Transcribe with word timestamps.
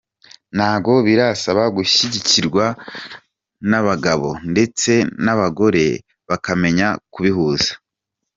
Ngo 0.75 0.93
birasaba 1.05 1.63
gushyigikirwa 1.75 2.65
n’abagabo 3.69 4.29
ndetse 4.51 4.91
n’abagore 5.23 5.85
bakamenya 6.29 6.87
kubihuza. 7.13 7.71